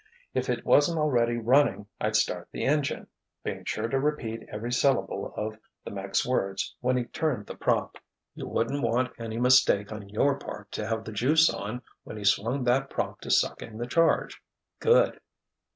[0.33, 5.59] If it wasn't already running, I'd start the engine—being sure to repeat every syllable of
[5.85, 7.97] the 'mech's' words when he turned the prop."
[8.33, 12.23] "You wouldn't want any mistake on your part to have the juice on when he
[12.23, 15.19] swung that prop to suck in the charge—good!"